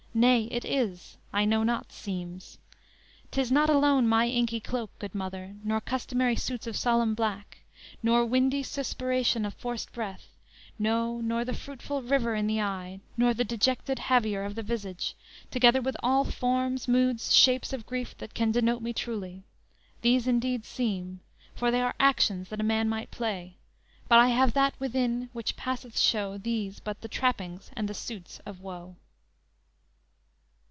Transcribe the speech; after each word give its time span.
Nay 0.13 0.49
it 0.51 0.65
is; 0.65 1.15
I 1.31 1.45
know 1.45 1.63
not 1.63 1.93
'seems;' 1.93 2.57
'Tis 3.31 3.49
not 3.49 3.69
alone 3.69 4.09
my 4.09 4.27
inky 4.27 4.59
cloak, 4.59 4.89
good 4.99 5.15
mother, 5.15 5.55
Nor 5.63 5.79
customary 5.79 6.35
suits 6.35 6.67
of 6.67 6.75
solemn 6.75 7.15
black, 7.15 7.59
Nor 8.03 8.25
windy 8.25 8.61
suspiration 8.61 9.45
of 9.45 9.53
forced 9.53 9.93
breath, 9.93 10.27
No, 10.77 11.21
nor 11.21 11.45
the 11.45 11.53
fruitful 11.53 12.01
river 12.03 12.35
in 12.35 12.45
the 12.45 12.59
eye, 12.59 12.99
Nor 13.15 13.33
the 13.33 13.45
dejected 13.45 13.99
haviour 13.99 14.43
of 14.43 14.55
the 14.55 14.63
visage, 14.63 15.15
Together 15.49 15.81
with 15.81 15.95
all 16.03 16.25
forms, 16.25 16.89
moods, 16.89 17.33
shapes 17.33 17.71
of 17.71 17.85
grief 17.85 18.13
That 18.17 18.33
can 18.33 18.51
denote 18.51 18.81
me 18.81 18.91
truly; 18.91 19.43
these 20.01 20.27
indeed 20.27 20.65
seem, 20.65 21.21
For 21.55 21.71
they 21.71 21.79
are 21.81 21.95
actions 22.01 22.49
that 22.49 22.59
a 22.59 22.63
man 22.63 22.89
might 22.89 23.11
play; 23.11 23.55
But 24.09 24.19
I 24.19 24.27
have 24.27 24.51
that 24.55 24.77
within 24.77 25.29
which 25.31 25.55
passeth 25.55 25.97
show, 25.97 26.37
These 26.37 26.81
but 26.81 26.99
the 26.99 27.07
trappings 27.07 27.71
and 27.77 27.87
the 27.87 27.93
suits 27.93 28.41
of 28.45 28.59
woe." 28.59 28.97